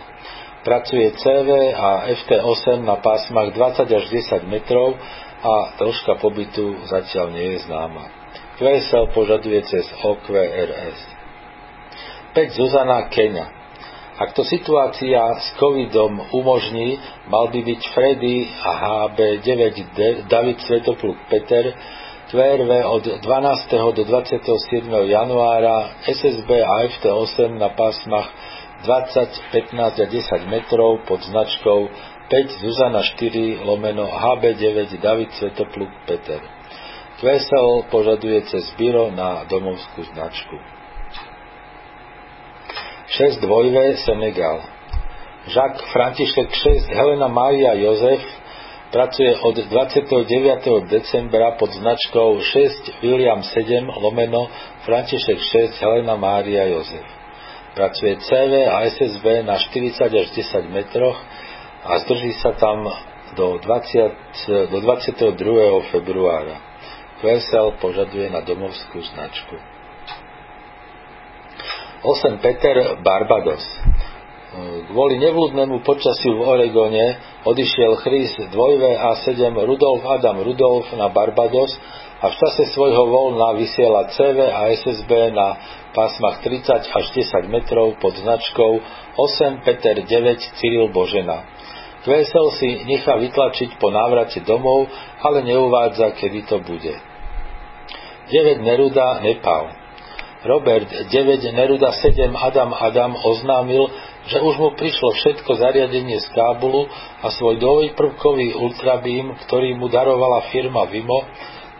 Pracuje 0.63 1.11
CV 1.19 1.75
a 1.75 2.15
FT8 2.15 2.87
na 2.87 3.03
pásmach 3.03 3.51
20 3.51 3.91
až 3.91 4.05
10 4.07 4.47
metrov 4.47 4.95
a 5.43 5.75
dĺžka 5.83 6.23
pobytu 6.23 6.79
zatiaľ 6.87 7.35
nie 7.35 7.59
je 7.59 7.67
známa. 7.67 8.07
QSL 8.63 9.11
požaduje 9.11 9.67
cez 9.67 9.83
OQRS. 9.99 10.99
5 12.39 12.55
Zuzana 12.55 13.11
Kenia 13.11 13.56
ak 14.17 14.33
to 14.33 14.49
situácia 14.49 15.21
s 15.45 15.53
covidom 15.61 16.25
umožní, 16.33 16.97
mal 17.29 17.53
by 17.53 17.61
byť 17.61 17.81
Freddy 17.93 18.49
a 18.65 18.71
HB9 18.73 19.61
David 20.25 20.59
Svetopluk 20.65 21.21
Peter 21.29 21.77
QRV 22.33 22.71
od 22.91 23.05
12. 23.23 23.93
do 23.93 24.03
27. 24.03 24.89
januára 24.89 26.01
SSB 26.09 26.51
a 26.65 26.89
FT8 26.91 27.61
na 27.61 27.69
pásmach 27.77 28.33
20, 28.83 29.53
15 29.53 30.01
a 30.01 30.07
10 30.09 30.49
metrov 30.49 31.05
pod 31.05 31.21
značkou 31.21 31.87
5 32.27 32.65
Zuzana 32.65 33.05
4 33.21 33.63
lomeno 33.63 34.09
HB9 34.09 34.97
David 34.99 35.31
Svetopluk 35.37 35.93
Peter. 36.09 36.41
QSL 37.21 37.89
požaduje 37.93 38.43
cez 38.49 38.65
byro 38.81 39.13
na 39.13 39.45
domovskú 39.45 40.05
značku. 40.11 40.76
6 43.07 43.41
dvojve 43.41 43.97
Senegal. 43.97 44.61
Jacques 45.47 45.93
František 45.93 46.51
6 46.51 46.91
Helena 46.91 47.29
Maria 47.29 47.79
Jozef 47.79 48.19
pracuje 48.91 49.31
od 49.43 49.55
29. 49.55 50.91
decembra 50.91 51.55
pod 51.55 51.71
značkou 51.71 52.41
6 52.43 52.91
William 53.03 53.47
7 53.47 53.87
lomeno 54.03 54.51
František 54.85 55.39
6 55.39 55.79
Helena 55.79 56.17
Mária 56.17 56.67
Jozef. 56.67 57.07
Pracuje 57.75 58.17
CV 58.27 58.67
a 58.67 58.83
SSB 58.91 59.43
na 59.47 59.59
40 59.59 60.03
až 60.03 60.27
10 60.35 60.75
metroch 60.75 61.19
a 61.85 61.99
zdrží 62.03 62.35
sa 62.43 62.59
tam 62.59 62.91
do, 63.39 63.63
20, 63.63 64.71
do 64.71 64.79
22. 64.81 65.95
februára. 65.95 66.59
QSL 67.23 67.79
požaduje 67.79 68.35
na 68.35 68.43
domovskú 68.43 68.99
značku. 69.15 69.76
8 72.07 72.39
Peter 72.39 73.03
Barbados. 73.03 73.67
Kvôli 74.87 75.19
nevľúdnemu 75.19 75.83
počasiu 75.83 76.39
v 76.39 76.47
Oregone 76.47 77.07
odišiel 77.43 77.99
Chris 77.99 78.31
2A7 78.47 79.43
Rudolf 79.53 80.07
Adam 80.07 80.39
Rudolf 80.39 80.87
na 80.95 81.11
Barbados 81.11 81.75
a 82.23 82.31
v 82.31 82.35
čase 82.39 82.71
svojho 82.71 83.11
voľna 83.11 83.59
vysiela 83.59 84.07
CV 84.15 84.39
a 84.49 84.71
SSB 84.71 85.35
na 85.35 85.59
pásmach 85.93 86.47
30 86.47 86.89
až 86.89 87.07
10 87.11 87.51
metrov 87.51 87.99
pod 87.99 88.15
značkou 88.15 88.73
8 89.19 89.67
Peter 89.67 89.99
9 89.99 90.07
Cyril 90.63 90.89
Božena. 90.95 91.43
QSL 92.07 92.49
si 92.63 92.87
nechá 92.87 93.19
vytlačiť 93.19 93.83
po 93.83 93.91
návrate 93.91 94.47
domov, 94.47 94.87
ale 95.27 95.43
neuvádza, 95.43 96.15
kedy 96.15 96.47
to 96.47 96.63
bude. 96.63 96.95
9 98.31 98.63
Neruda 98.63 99.21
Nepal. 99.27 99.86
Robert 100.45 100.91
9 101.09 101.09
Neruda 101.57 101.97
7 101.97 102.37
Adam 102.37 102.77
Adam 102.77 103.17
oznámil, 103.17 103.89
že 104.29 104.43
už 104.43 104.55
mu 104.61 104.71
prišlo 104.77 105.17
všetko 105.17 105.49
zariadenie 105.57 106.21
z 106.21 106.29
Kábulu 106.37 106.85
a 107.25 107.33
svoj 107.33 107.57
dvojprvkový 107.57 108.53
ultrabím, 108.53 109.33
ktorý 109.49 109.73
mu 109.81 109.89
darovala 109.89 110.53
firma 110.53 110.85
Vimo, 110.93 111.25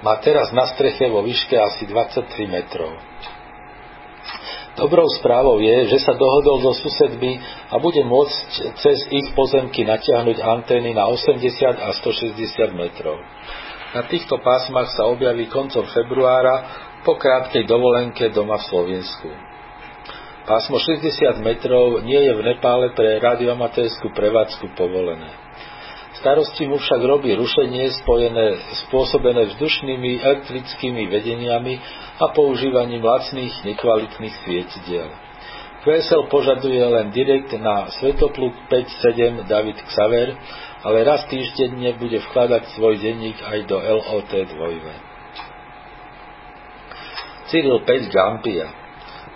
má 0.01 0.17
teraz 0.25 0.53
na 0.57 0.71
streche 0.73 1.09
vo 1.13 1.21
výške 1.21 1.53
asi 1.53 1.85
23 1.85 2.49
metrov. 2.49 2.97
Dobrou 4.77 5.09
správou 5.09 5.57
je, 5.57 5.89
že 5.89 6.05
sa 6.05 6.13
dohodol 6.13 6.61
so 6.61 6.77
susedmi 6.77 7.41
a 7.73 7.81
bude 7.81 8.05
môcť 8.05 8.77
cez 8.77 9.09
ich 9.09 9.33
pozemky 9.33 9.89
natiahnuť 9.89 10.37
antény 10.37 10.93
na 10.93 11.09
80 11.09 11.41
a 11.81 11.97
160 11.97 12.77
metrov. 12.77 13.17
Na 13.97 14.05
týchto 14.05 14.37
pásmach 14.37 14.93
sa 14.93 15.09
objaví 15.09 15.49
koncom 15.49 15.89
februára 15.89 16.86
po 17.07 17.15
krátkej 17.15 17.71
dovolenke 17.71 18.35
doma 18.35 18.59
v 18.59 18.67
Slovensku. 18.67 19.31
Pásmo 20.43 20.83
60 20.83 21.39
metrov 21.39 22.03
nie 22.03 22.19
je 22.19 22.35
v 22.35 22.43
Nepále 22.43 22.91
pre 22.99 23.23
radioamatérskú 23.23 24.11
prevádzku 24.11 24.75
povolené. 24.75 25.31
Starosti 26.19 26.67
mu 26.67 26.83
však 26.83 26.99
robí 27.07 27.31
rušenie 27.35 27.95
spojené, 28.03 28.59
spôsobené 28.87 29.55
vzdušnými 29.55 30.23
elektrickými 30.23 31.07
vedeniami 31.07 31.79
a 32.19 32.35
používaním 32.35 33.07
lacných, 33.07 33.55
nekvalitných 33.63 34.35
svietidiel. 34.43 35.07
QSL 35.87 36.27
požaduje 36.27 36.83
len 36.83 37.15
direkt 37.15 37.55
na 37.63 37.87
Svetopluk 38.03 38.67
5.7 38.67 39.47
David 39.47 39.79
Xaver, 39.87 40.35
ale 40.83 40.99
raz 41.07 41.23
týždenne 41.31 41.95
bude 41.95 42.19
vkladať 42.19 42.75
svoj 42.75 42.99
denník 42.99 43.39
aj 43.47 43.59
do 43.71 43.79
LOT 43.79 44.31
2. 44.31 45.16
Cyril 47.47 47.87
5 47.87 48.11
Gambia. 48.11 48.87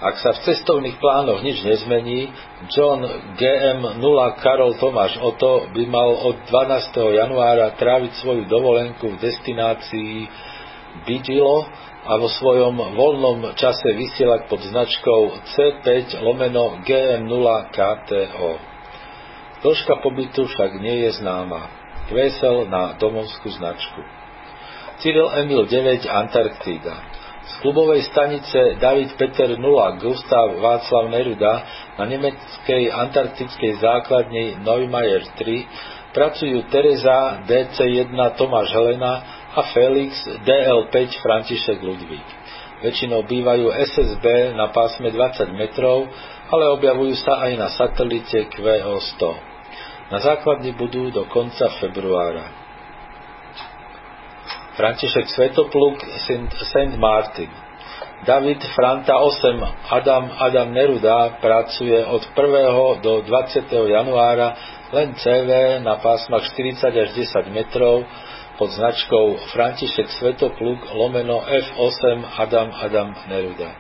Ak 0.01 0.17
sa 0.25 0.33
v 0.33 0.43
cestovných 0.49 0.97
plánoch 0.97 1.45
nič 1.45 1.61
nezmení, 1.61 2.33
John 2.73 3.05
GM 3.37 4.01
0 4.01 4.41
Karol 4.41 4.73
Tomáš 4.81 5.21
Oto 5.21 5.69
by 5.77 5.83
mal 5.85 6.09
od 6.25 6.41
12. 6.49 7.21
januára 7.21 7.77
tráviť 7.77 8.25
svoju 8.25 8.49
dovolenku 8.49 9.13
v 9.13 9.21
destinácii 9.21 10.25
Bidilo 11.05 11.69
a 12.09 12.17
vo 12.17 12.33
svojom 12.33 12.81
voľnom 12.97 13.53
čase 13.61 13.93
vysielať 13.93 14.49
pod 14.49 14.65
značkou 14.65 15.21
C5 15.53 16.19
lomeno 16.25 16.81
GM0 16.81 17.47
KTO. 17.77 18.51
Dĺžka 19.61 20.01
pobytu 20.01 20.49
však 20.49 20.81
nie 20.81 21.05
je 21.05 21.21
známa. 21.21 21.69
Vesel 22.09 22.73
na 22.73 22.97
domovskú 22.97 23.53
značku. 23.53 24.01
Cyril 25.05 25.29
Emil 25.45 25.69
9 25.69 26.09
Antarktída 26.09 27.20
klubovej 27.59 28.07
stanice 28.07 28.79
David 28.79 29.19
Peter 29.19 29.51
0 29.59 29.59
Gustav 29.99 30.55
Václav 30.63 31.11
Neruda 31.11 31.55
na 31.99 32.05
nemeckej 32.07 32.95
antarktickej 32.95 33.83
základni 33.83 34.63
Neumayer 34.63 35.27
3 35.35 36.15
pracujú 36.15 36.67
Teresa 36.71 37.43
DC1 37.47 38.15
Tomáš 38.39 38.71
Helena 38.71 39.13
a 39.51 39.63
Felix 39.75 40.23
DL5 40.47 40.95
František 41.23 41.79
Ludvík. 41.83 42.29
Väčšinou 42.81 43.29
bývajú 43.29 43.77
SSB 43.77 44.57
na 44.57 44.73
pásme 44.73 45.13
20 45.13 45.53
metrov, 45.53 46.09
ale 46.49 46.65
objavujú 46.81 47.15
sa 47.21 47.45
aj 47.45 47.53
na 47.59 47.69
satelite 47.69 48.49
QO100. 48.57 49.23
Na 50.11 50.19
základni 50.19 50.75
budú 50.75 51.13
do 51.13 51.29
konca 51.31 51.71
februára. 51.79 52.70
František 54.81 55.29
Svetopluk, 55.29 56.01
St. 56.73 56.97
Martin. 56.97 57.53
David 58.25 58.65
Franta 58.73 59.21
8, 59.21 59.61
Adam 59.93 60.33
Adam 60.41 60.73
Neruda 60.73 61.37
pracuje 61.37 62.01
od 62.01 62.25
1. 62.33 63.05
do 63.05 63.21
20. 63.21 63.69
januára 63.69 64.57
len 64.97 65.13
CV 65.21 65.85
na 65.85 66.01
pásmach 66.01 66.49
40 66.57 66.97
až 66.97 67.13
10 67.13 67.53
metrov 67.53 68.09
pod 68.57 68.73
značkou 68.73 69.53
František 69.53 70.17
Svetopluk 70.17 70.81
lomeno 70.97 71.45
F8 71.45 72.41
Adam 72.41 72.73
Adam 72.73 73.13
Neruda. 73.29 73.77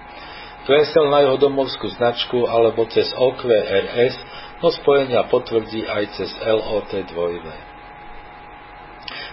QSL 0.68 1.08
na 1.08 1.24
jeho 1.24 1.40
domovskú 1.40 1.96
značku 1.96 2.44
alebo 2.44 2.84
cez 2.92 3.08
OQRS, 3.16 4.20
no 4.60 4.68
spojenia 4.68 5.24
potvrdí 5.32 5.80
aj 5.80 6.04
cez 6.12 6.28
LOT 6.44 6.92
2. 6.92 7.69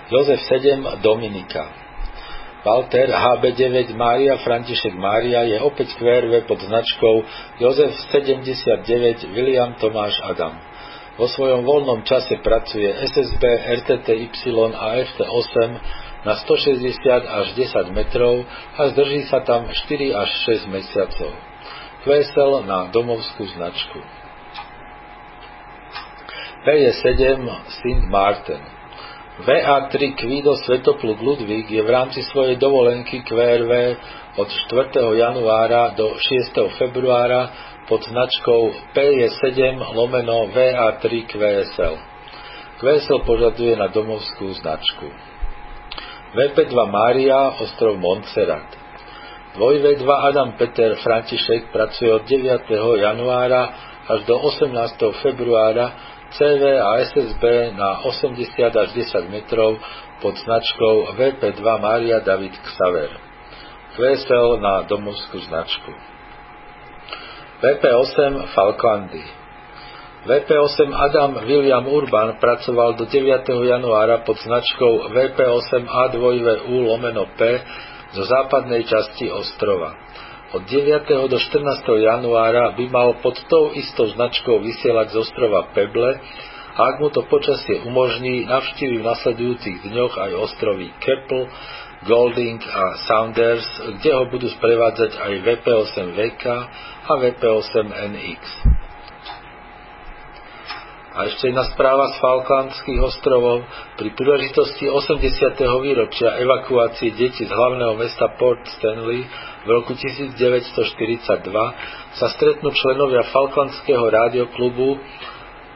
Jozef 0.07 0.39
7 0.47 1.03
Dominika 1.03 1.67
Walter 2.63 3.11
HB9 3.11 3.95
Mária 3.95 4.39
František 4.39 4.95
Mária 4.95 5.43
je 5.47 5.59
opäť 5.59 5.95
QRV 5.99 6.47
pod 6.47 6.63
značkou 6.63 7.15
Jozef 7.59 7.91
79 8.11 9.27
William 9.35 9.75
Tomáš 9.79 10.19
Adam. 10.23 10.55
Vo 11.15 11.27
svojom 11.31 11.63
voľnom 11.63 12.07
čase 12.07 12.39
pracuje 12.39 12.87
SSB, 12.87 13.43
RTTY 13.83 14.27
a 14.75 14.85
FT8 15.01 15.57
na 16.23 16.33
160 16.39 17.07
až 17.23 17.47
10 17.55 17.91
metrov 17.95 18.47
a 18.79 18.91
zdrží 18.91 19.27
sa 19.27 19.43
tam 19.43 19.67
4 19.67 20.11
až 20.11 20.29
6 20.67 20.71
mesiacov. 20.71 21.31
QSL 22.03 22.63
na 22.63 22.87
domovskú 22.91 23.43
značku. 23.59 23.99
PJ7 26.67 27.43
St. 27.75 28.03
Martin 28.11 28.76
VA3 29.37 30.17
Kvido 30.17 30.57
Svetopluk 30.65 31.21
Ludvík 31.21 31.69
je 31.69 31.85
v 31.85 31.89
rámci 31.93 32.25
svojej 32.25 32.57
dovolenky 32.57 33.21
QRV 33.21 33.71
od 34.33 34.49
4. 34.49 34.97
januára 34.97 35.93
do 35.93 36.17
6. 36.17 36.57
februára 36.81 37.53
pod 37.85 38.01
značkou 38.01 38.73
PJ7 38.97 39.77
lomeno 39.93 40.49
VA3 40.49 41.05
QSL. 41.29 41.95
QSL 42.81 43.21
požaduje 43.29 43.77
na 43.77 43.93
domovskú 43.93 44.57
značku. 44.57 45.05
VP2 46.33 46.73
Mária, 46.89 47.61
ostrov 47.61 47.93
Montserrat. 48.01 48.73
2V2 49.53 50.05
Adam 50.33 50.57
Peter 50.57 50.97
František 50.97 51.69
pracuje 51.69 52.09
od 52.09 52.25
9. 52.25 52.73
januára 53.05 53.63
až 54.09 54.25
do 54.25 54.33
18. 54.33 54.73
februára 55.21 56.16
CV 56.35 56.63
a 56.75 56.91
SSB 57.07 57.43
na 57.77 58.03
80 58.03 58.43
až 58.75 58.89
10 58.91 59.31
metrov 59.31 59.79
pod 60.19 60.35
značkou 60.35 61.15
VP2 61.15 61.63
Mária 61.63 62.19
David 62.19 62.55
Xaver. 62.57 63.11
QSL 63.95 64.61
na 64.61 64.85
domovskú 64.85 65.41
značku. 65.47 65.91
VP8 67.57 68.53
Falklandy 68.53 69.47
VP8 70.27 70.91
Adam 70.91 71.31
William 71.47 71.87
Urban 71.87 72.35
pracoval 72.35 72.99
do 72.99 73.07
9. 73.07 73.47
januára 73.47 74.27
pod 74.27 74.35
značkou 74.43 75.15
VP8 75.15 75.87
A2U 75.87 76.75
lomeno 76.83 77.31
P 77.39 77.39
zo 78.11 78.23
západnej 78.27 78.83
časti 78.83 79.31
ostrova. 79.31 79.95
Od 80.47 80.63
9. 80.63 81.27
do 81.27 81.35
14. 81.35 81.83
januára 82.07 82.71
by 82.71 82.87
mal 82.87 83.19
pod 83.19 83.35
tou 83.51 83.75
istou 83.75 84.07
značkou 84.07 84.63
vysielať 84.63 85.11
z 85.11 85.19
ostrova 85.19 85.67
Peble 85.75 86.23
a 86.71 86.79
ak 86.87 87.03
mu 87.03 87.11
to 87.11 87.27
počasie 87.27 87.83
umožní, 87.83 88.47
navštívi 88.47 89.03
v 89.03 89.07
nasledujúcich 89.11 89.91
dňoch 89.91 90.15
aj 90.15 90.31
ostrovy 90.39 90.87
Keppel, 91.03 91.51
Golding 92.07 92.63
a 92.63 92.95
Sounders, 93.11 93.67
kde 93.99 94.11
ho 94.15 94.23
budú 94.31 94.47
sprevádzať 94.55 95.19
aj 95.19 95.33
VP8VK 95.51 96.43
a 97.03 97.11
VP8NX. 97.27 98.76
A 101.17 101.25
ešte 101.25 101.49
jedna 101.49 101.65
správa 101.73 102.13
z 102.13 102.21
Falklandských 102.21 103.01
ostrovov. 103.01 103.65
Pri 103.97 104.13
príležitosti 104.13 104.85
80. 104.85 105.57
výročia 105.81 106.37
evakuácie 106.37 107.09
detí 107.17 107.41
z 107.41 107.49
hlavného 107.49 107.97
mesta 107.97 108.37
Port 108.37 108.61
Stanley 108.77 109.25
v 109.65 109.69
roku 109.73 109.97
1942 109.97 110.77
sa 112.21 112.27
stretnú 112.37 112.69
členovia 112.69 113.25
Falklandského 113.33 114.05
rádioklubu 114.05 115.01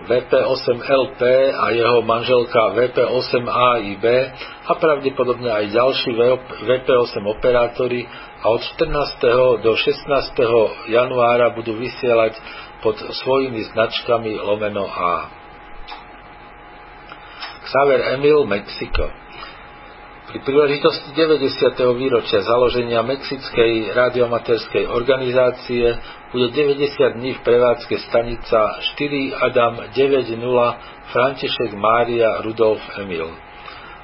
VP8LP 0.05 1.21
a 1.57 1.65
jeho 1.73 2.05
manželka 2.05 2.77
VP8AIB 2.77 4.05
a 4.69 4.71
pravdepodobne 4.77 5.49
aj 5.49 5.65
ďalší 5.73 6.09
VP8 6.69 7.17
operátori 7.25 8.05
a 8.41 8.45
od 8.45 8.61
14. 8.77 9.65
do 9.65 9.73
16. 9.73 10.93
januára 10.93 11.49
budú 11.53 11.77
vysielať 11.81 12.37
pod 12.81 12.97
svojimi 12.97 13.63
značkami 13.71 14.41
lomeno 14.41 14.89
A. 14.89 15.29
Xaver 17.61 18.01
Emil, 18.17 18.43
Mexiko. 18.49 19.21
Pri 20.31 20.47
príležitosti 20.47 21.11
90. 21.11 21.75
výročia 21.95 22.39
založenia 22.41 23.03
Mexickej 23.03 23.91
radiomaterskej 23.91 24.87
organizácie 24.87 25.91
bude 26.31 26.47
90 26.55 27.19
dní 27.19 27.35
v 27.35 27.41
prevádzke 27.43 27.99
stanica 28.07 28.79
4 28.95 29.35
Adam 29.35 29.91
90 29.91 31.11
František 31.11 31.75
Mária 31.75 32.39
Rudolf 32.47 32.79
Emil. 32.95 33.27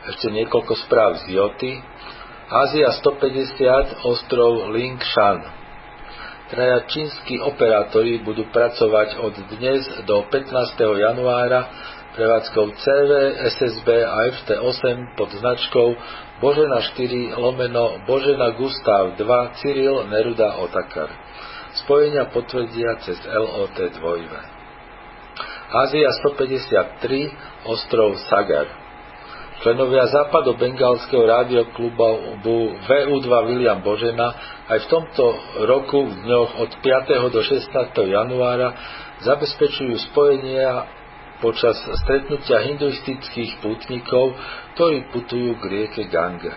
Ešte 0.04 0.28
niekoľko 0.30 0.74
správ 0.84 1.16
z 1.24 1.32
Joty. 1.32 1.80
Ázia 2.52 2.92
150, 2.92 4.04
ostrov 4.04 4.68
Lingshan. 4.68 5.63
Traja 6.44 6.84
čínsky 6.92 7.40
operátori 7.40 8.20
budú 8.20 8.44
pracovať 8.52 9.16
od 9.16 9.32
dnes 9.56 9.80
do 10.04 10.28
15. 10.28 10.76
januára 10.76 11.72
prevádzkou 12.12 12.68
CV, 12.68 13.10
SSB 13.48 13.88
a 14.04 14.28
FT8 14.28 15.16
pod 15.16 15.32
značkou 15.32 15.96
Božena 16.44 16.84
4 16.84 17.32
lomeno 17.40 17.96
Božena 18.04 18.52
Gustav 18.60 19.16
2 19.16 19.56
Cyril 19.64 20.04
Neruda 20.12 20.60
Otakar. 20.60 21.08
Spojenia 21.80 22.28
potvrdia 22.28 23.00
cez 23.00 23.16
LOT 23.24 23.80
2. 23.80 24.04
Ázia 25.72 26.12
153, 26.28 27.72
ostrov 27.72 28.20
Sagar. 28.28 28.83
Členovia 29.64 30.04
západo-bengalského 30.12 31.24
rádioklubu 31.24 32.84
VU2 32.84 33.28
William 33.48 33.80
Božena 33.80 34.36
aj 34.68 34.84
v 34.84 34.90
tomto 34.92 35.24
roku 35.64 36.04
v 36.04 36.20
dňoch 36.20 36.50
od 36.68 36.70
5. 36.84 37.32
do 37.32 37.40
16. 37.40 37.72
januára 37.96 38.76
zabezpečujú 39.24 39.96
spojenia 40.12 40.84
počas 41.40 41.80
stretnutia 41.80 42.60
hinduistických 42.60 43.64
pútnikov, 43.64 44.36
ktorí 44.76 45.08
putujú 45.16 45.56
k 45.56 45.64
rieke 45.64 46.12
Gange. 46.12 46.52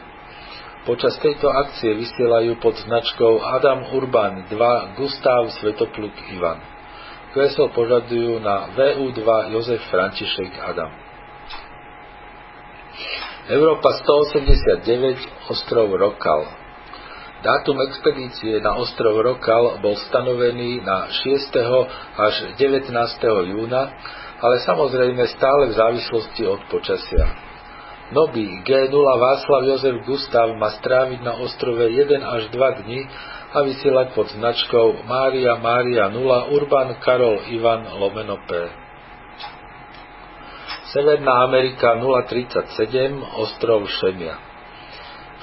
Počas 0.84 1.15
tejto 1.24 1.48
akcie 1.48 1.96
vysielajú 1.96 2.60
pod 2.60 2.76
značkou 2.76 3.39
Adam 3.39 3.88
Urban 3.88 4.52
2 4.52 5.00
Gustav 5.00 5.48
Svetopluk 5.63 6.12
Ivan. 6.36 6.60
QSL 7.32 7.72
požadujú 7.72 8.43
na 8.43 8.67
VU2 8.76 9.24
Jozef 9.56 9.80
František 9.96 10.60
Adam. 10.60 11.07
Európa 13.47 13.95
189, 14.03 15.53
ostrov 15.53 15.88
Rokal. 15.93 16.41
Dátum 17.38 17.77
expedície 17.86 18.57
na 18.60 18.75
ostrov 18.75 19.13
Rokal 19.21 19.77
bol 19.79 19.95
stanovený 20.10 20.81
na 20.81 21.07
6. 21.13 21.53
až 22.17 22.36
19. 22.57 22.91
júna, 23.53 23.93
ale 24.41 24.55
samozrejme 24.65 25.21
stále 25.31 25.69
v 25.69 25.77
závislosti 25.77 26.43
od 26.49 26.65
počasia. 26.67 27.25
Nový 28.12 28.63
G0 28.63 28.95
Václav 28.95 29.62
Jozef 29.67 29.95
Gustav 30.07 30.47
má 30.55 30.71
stráviť 30.79 31.19
na 31.21 31.38
ostrove 31.43 31.83
1 31.83 32.23
až 32.23 32.49
2 32.49 32.79
dni 32.83 33.03
a 33.53 33.57
vysielať 33.63 34.15
pod 34.15 34.31
značkou 34.31 35.03
Mária 35.05 35.60
Mária 35.60 36.07
0 36.10 36.55
Urban 36.55 36.99
Karol 37.03 37.47
Ivan 37.51 37.86
Lomeno 37.99 38.39
P. 38.47 38.87
Severná 40.88 41.43
Amerika 41.52 42.00
037, 42.00 43.19
ostrov 43.19 43.91
Šemia. 43.91 44.39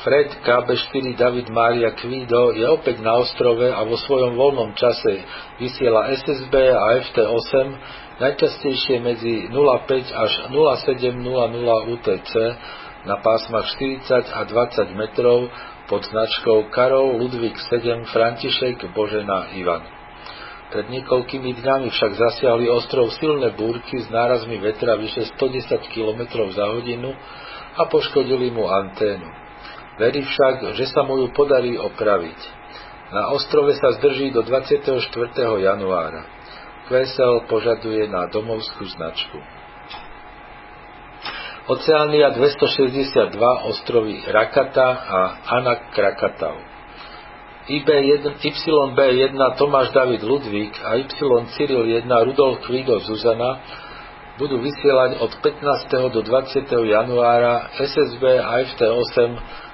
Fred 0.01 0.41
KB4 0.41 1.17
David 1.17 1.49
Mária 1.49 1.93
Kvído 1.97 2.53
je 2.53 2.65
opäť 2.69 3.01
na 3.05 3.17
ostrove 3.21 3.69
a 3.69 3.81
vo 3.89 3.97
svojom 3.97 4.37
voľnom 4.37 4.77
čase 4.77 5.25
vysiela 5.57 6.13
SSB 6.13 6.53
a 6.73 7.01
FT8 7.09 7.55
najčastejšie 8.21 9.01
medzi 9.01 9.49
05 9.49 10.13
až 10.13 10.33
0700 10.49 11.93
UTC 11.93 12.33
na 13.09 13.17
pásmach 13.21 13.69
40 13.81 14.29
a 14.29 14.41
20 14.49 14.97
metrov 14.97 15.49
pod 15.89 16.05
značkou 16.09 16.73
Karol 16.73 17.21
Ludvík 17.21 17.57
7 17.69 18.09
František 18.09 18.97
Božena 18.97 19.53
Ivan. 19.57 19.94
Pred 20.75 20.91
niekoľkými 20.91 21.55
dňami 21.55 21.87
však 21.87 22.19
zasiahli 22.19 22.67
ostrov 22.67 23.15
silné 23.15 23.55
búrky 23.55 24.03
s 24.03 24.11
nárazmi 24.11 24.59
vetra 24.59 24.99
vyše 24.99 25.31
110 25.39 25.71
km 25.95 26.51
za 26.51 26.67
hodinu 26.75 27.15
a 27.79 27.87
poškodili 27.87 28.51
mu 28.51 28.67
anténu. 28.67 29.23
Verí 30.03 30.27
však, 30.27 30.75
že 30.75 30.91
sa 30.91 31.07
mu 31.07 31.23
ju 31.23 31.31
podarí 31.31 31.79
opraviť. 31.79 32.41
Na 33.15 33.31
ostrove 33.31 33.71
sa 33.79 33.95
zdrží 34.03 34.35
do 34.35 34.43
24. 34.43 34.99
januára. 35.63 36.27
QSL 36.91 37.47
požaduje 37.47 38.11
na 38.11 38.27
domovskú 38.27 38.83
značku. 38.99 39.39
Oceánia 41.71 42.35
262 42.35 43.31
ostrovy 43.71 44.27
Rakata 44.27 44.89
a 44.91 45.21
Anak 45.63 45.95
Krakatau. 45.95 46.74
IB1, 47.65 48.45
YB1 48.45 49.41
Tomáš 49.57 49.89
David 49.97 50.21
Ludvík 50.21 50.77
a 50.85 51.01
Y 51.01 51.09
Cyril 51.57 51.89
1 51.97 52.05
Rudolf 52.05 52.61
Kvido 52.61 53.01
Zuzana 53.01 53.57
budú 54.37 54.61
vysielať 54.61 55.17
od 55.25 55.33
15. 55.41 56.13
do 56.13 56.21
20. 56.21 56.61
januára 56.69 57.73
SSB 57.81 58.21
a 58.37 58.61
FT8 58.69 59.17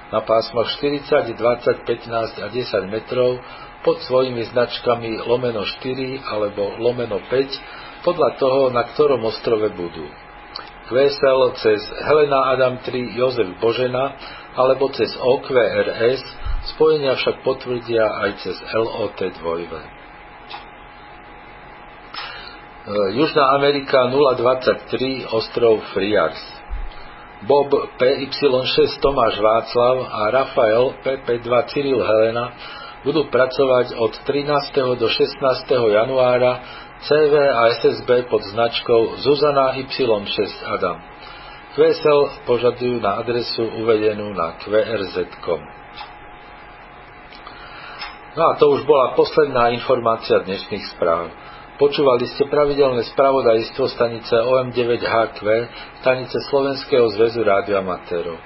na 0.07 0.23
pásmach 0.23 0.71
40, 0.79 1.35
20, 1.35 1.83
15 1.83 2.39
a 2.39 2.47
10 2.47 2.95
metrov 2.95 3.43
pod 3.83 3.99
svojimi 4.07 4.47
značkami 4.55 5.27
lomeno 5.27 5.67
4 5.67 6.31
alebo 6.31 6.79
lomeno 6.79 7.19
5 7.27 8.07
podľa 8.07 8.39
toho, 8.39 8.71
na 8.71 8.87
ktorom 8.87 9.19
ostrove 9.27 9.67
budú. 9.75 10.07
QSL 10.87 11.59
cez 11.59 11.83
Helena 12.07 12.55
Adam 12.55 12.79
3 12.79 13.19
Jozef 13.19 13.51
Božena 13.59 14.15
alebo 14.55 14.87
cez 14.95 15.11
OQRS 15.19 16.23
Spojenia 16.61 17.17
však 17.17 17.41
potvrdia 17.41 18.05
aj 18.05 18.29
cez 18.45 18.53
LOT 18.69 19.17
2. 19.17 19.41
E, 19.65 19.89
Južná 23.17 23.57
Amerika 23.57 24.05
023 24.13 25.25
ostrov 25.33 25.81
Friars. 25.89 26.37
Bob 27.49 27.73
PY6 27.97 29.01
Tomáš 29.01 29.41
Václav 29.41 29.95
a 30.05 30.21
Rafael 30.29 30.93
PP2 31.01 31.49
Cyril 31.73 31.97
Helena 32.05 32.53
budú 33.01 33.25
pracovať 33.33 33.97
od 33.97 34.13
13. 34.29 35.01
do 35.01 35.09
16. 35.09 35.65
januára 35.73 36.61
CV 37.01 37.33
a 37.41 37.73
SSB 37.81 38.29
pod 38.29 38.45
značkou 38.45 39.17
Zuzana 39.25 39.73
Y6 39.81 40.61
Adam. 40.69 41.01
QSL 41.73 42.45
požadujú 42.45 43.01
na 43.01 43.17
adresu 43.17 43.65
uvedenú 43.81 44.29
na 44.37 44.61
qrz.com. 44.61 45.80
No 48.31 48.47
a 48.47 48.55
to 48.55 48.71
už 48.71 48.87
bola 48.87 49.11
posledná 49.11 49.75
informácia 49.75 50.39
dnešných 50.39 50.95
správ. 50.95 51.35
Počúvali 51.75 52.31
ste 52.31 52.47
pravidelné 52.47 53.03
spravodajstvo 53.11 53.91
stanice 53.91 54.31
OM9HQ, 54.31 55.39
stanice 55.99 56.39
Slovenského 56.47 57.11
zväzu 57.11 57.43
rádioamatérov. 57.43 58.39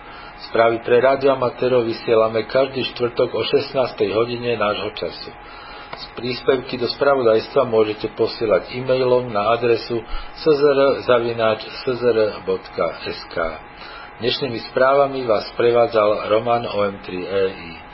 Správy 0.50 0.82
pre 0.82 1.06
rádioamatérov 1.06 1.86
vysielame 1.86 2.50
každý 2.50 2.82
štvrtok 2.98 3.30
o 3.38 3.46
16. 3.46 3.78
hodine 4.10 4.58
nášho 4.58 4.90
času. 4.98 5.30
Z 5.96 6.06
príspevky 6.18 6.82
do 6.82 6.90
spravodajstva 6.90 7.70
môžete 7.70 8.10
posielať 8.18 8.74
e-mailom 8.74 9.30
na 9.30 9.54
adresu 9.54 10.02
czr.sk. 10.42 10.96
Dnešnými 14.18 14.60
správami 14.74 15.30
vás 15.30 15.46
prevádzal 15.54 16.34
Roman 16.34 16.66
OM3EI. 16.66 17.85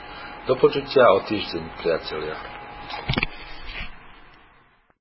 Do 0.42 0.58
počutia 0.58 1.06
o 1.14 1.22
týždeň, 1.22 1.62
priatelia. 1.78 2.51